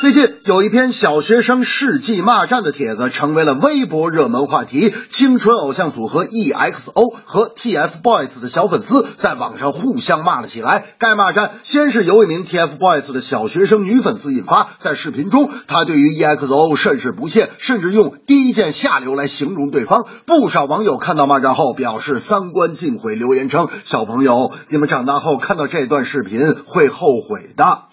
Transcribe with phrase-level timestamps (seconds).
[0.00, 4.94] 最近有一篇小学生世纪骂战的帖子，成为了微博热门话题。
[5.10, 10.84] 青春偶像组合 EXO 和 TFBOYS 的小粉丝在网上互相骂了起来。
[10.98, 20.06] 该骂战先是由一名 TFBOYS 的小学生女粉丝引发，在视频中，她对于 EXO 甚是不屑，甚至用低贱下流来形容对方。
[20.26, 27.87] 不少网友看到骂战后表示三观尽毁，留言称：“小朋友，你们长大后看到这段视频会后悔的。”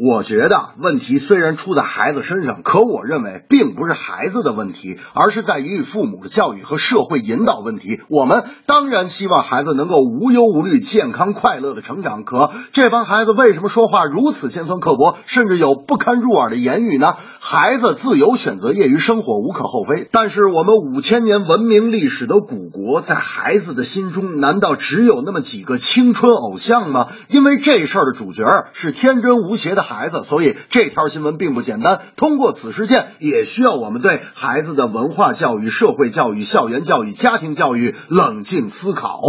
[0.00, 8.00] 我觉得问题虽然出在孩子身上，可我认为并不是孩子的问题，而是在于父母的教育和社会引导问题。
[8.08, 17.16] 我们当然希望孩子能够无忧无虑、健康快乐的成长，可这帮孩子为什么说话如此尖酸刻薄，甚至有不堪入耳的言语呢？
[17.40, 27.08] 孩子自由选择业余生活无可厚非，但是我们五千年文明历史的古国，在孩子的心中难道只有那么几个青春偶像吗？
[27.30, 28.44] 因为这事儿的主角
[28.74, 29.87] 是天真无邪的。
[29.88, 32.02] 孩子，所以这条新闻并不简单。
[32.16, 39.22] 通过此事件，也需要我们对孩子的文化教育、社会教育、校园教育、家庭教育冷静思考。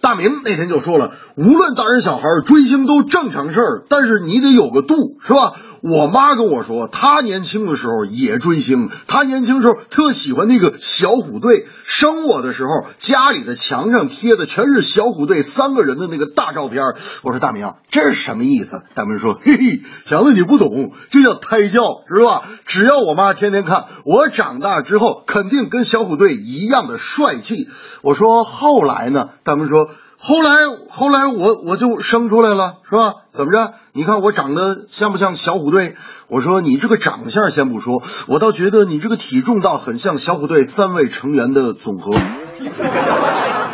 [0.00, 5.52] 大明那天就说了，无论大人小孩追星都正常事儿，但是你得有个度，是吧？
[5.80, 11.66] 我妈跟我说，她年轻的时候也追星，她年轻时候特喜欢那个小虎队。
[11.86, 16.84] 生我的时候，家里的墙上贴的全是小虎队三个人的那个大照片。
[17.22, 18.82] 我说大明，这是什么意思？
[18.94, 22.42] 大明说，嘿嘿，强子你不懂，这叫胎教，是吧？
[22.66, 27.68] 只要我妈天天看，我长大之后肯定跟小虎队一样的帅气。
[28.02, 29.30] 我说后来呢？
[29.44, 29.88] 大明说。
[30.24, 30.50] 后来，
[30.88, 33.14] 后来我我就生出来了，是吧？
[33.28, 33.74] 怎么着？
[33.92, 35.96] 你看我长得像不像小虎队？
[36.28, 42.12] 我说你这个长相先不说，我倒觉得你这个体重倒很像小虎队三位成员的总和。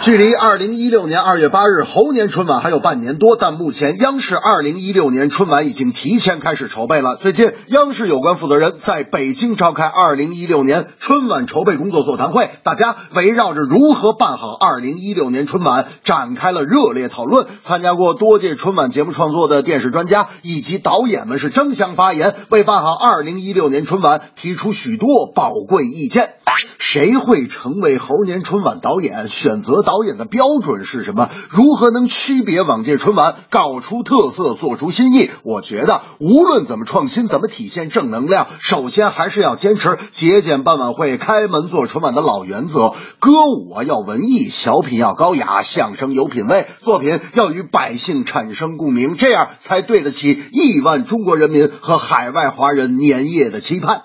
[0.00, 7.16] 距离二零一六年二月八日猴年春晚还有半年多，但目前央视二零一六年春晚已经提前开始筹备了。
[7.16, 17.46] 最近，央视有关负责人在北京召开二零一六年春晚筹备工作座谈会，大家围绕着如何办好二零一六年春晚展开了热烈讨论。
[17.62, 26.30] 参加过多届春晚节目创作的电视专家以及导演们是争相发言，为办好二零一六年春晚提出许多宝贵意见。
[26.78, 29.28] 谁会成为猴年春晚导演？
[29.28, 31.30] 选择导演的标准是什么？
[31.48, 35.30] 如何能区别往届春晚，搞出特色，做出新意？
[35.44, 36.84] 我觉得无论怎么？
[36.84, 37.48] 创新，怎么？
[37.48, 42.92] 体现正能量，首先还是要坚持节俭办晚会、开门做春晚的老原则。
[43.18, 54.02] 歌舞啊要文艺，小品要高雅，相声有品位，作品要与百姓产生共鸣，这样才对得起亿万中国人民和海外华人年夜的期盼。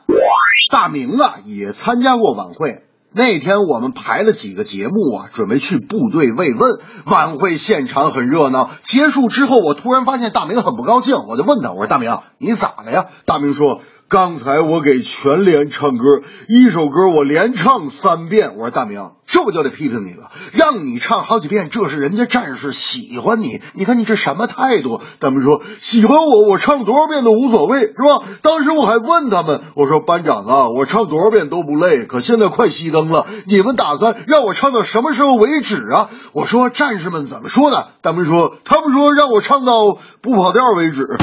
[0.72, 2.93] 大明啊，也参加过晚会。
[3.16, 6.80] 那天我们排了几个节目啊，准备去部队慰问。
[7.06, 8.70] 晚会现场很热闹。
[8.84, 13.82] 结束之后，我突然发现大明很不高兴，我就问他：“我说大明，你咋了呀？”大明说。
[14.14, 16.04] 刚才我给全连唱歌，
[16.48, 18.54] 一首歌我连唱三遍。
[18.58, 20.30] 我说大明，这不就得批评你了？
[20.52, 23.60] 让你唱好几遍，这是人家战士喜欢你。
[23.74, 25.02] 你看你这什么态度？
[25.20, 28.22] 他们说喜欢我，我唱多少遍都无所谓，是吧？
[28.44, 32.06] 当时我还问他们，我说班长啊，我唱多少遍都不累。
[32.06, 36.12] 可现在快熄灯了，你们打算让我唱到什么时候为止啊？
[36.34, 37.88] 我说战士们怎么说的？
[38.04, 41.18] 他们说他们说让我唱到不跑调为止。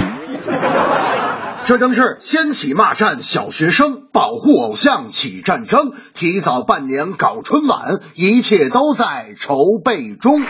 [1.70, 9.54] 这正是掀起骂战，小学生保护偶像起战争，提早半年搞春晚，一切都在筹
[9.84, 10.42] 备中。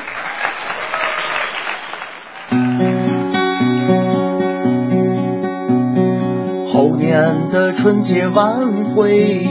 [6.72, 9.46] 后年的春节晚会，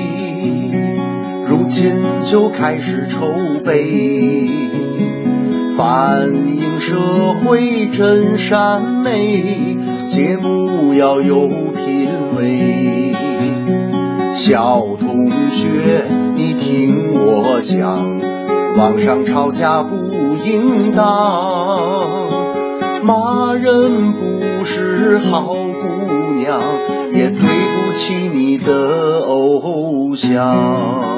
[1.48, 4.50] 如今就开始筹备，
[5.78, 6.96] 反映社
[7.46, 9.78] 会真善美。
[10.10, 13.14] 节目要有品味，
[14.34, 16.06] 小同学，
[16.36, 18.20] 你听我讲，
[18.78, 19.96] 网上吵架不
[20.46, 21.80] 应当，
[23.04, 26.62] 骂人不是好姑娘，
[27.14, 31.09] 也对不起你的偶像。